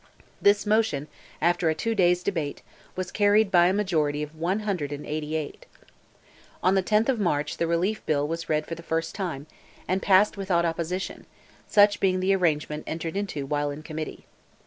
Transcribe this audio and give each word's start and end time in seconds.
This 0.41 0.65
motion, 0.65 1.07
after 1.41 1.71
two 1.75 1.93
days' 1.93 2.23
debate, 2.23 2.63
was 2.95 3.11
carried 3.11 3.51
by 3.51 3.67
a 3.67 3.71
majority 3.73 4.23
of 4.23 4.33
188. 4.35 5.65
On 6.63 6.73
the 6.73 6.81
10th 6.81 7.07
of 7.07 7.19
March 7.19 7.57
the 7.57 7.67
Relief 7.67 8.03
Bill 8.07 8.27
was 8.27 8.49
read 8.49 8.65
for 8.65 8.73
the 8.73 8.81
first 8.81 9.13
time, 9.13 9.45
and 9.87 10.01
passed 10.01 10.37
without 10.37 10.65
opposition, 10.65 11.27
such 11.67 11.99
being 11.99 12.19
the 12.19 12.33
arrangement 12.35 12.83
entered 12.87 13.15
into 13.15 13.45
while 13.45 13.69
in 13.69 13.83
committee. 13.83 14.25